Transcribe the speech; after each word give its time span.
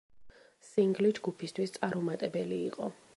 სინგლი 0.69 1.11
ჯგუფისთვის 1.19 1.77
წარუმატებელი 1.79 2.61
იყო. 2.71 2.93